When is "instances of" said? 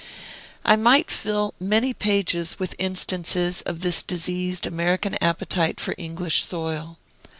2.79-3.81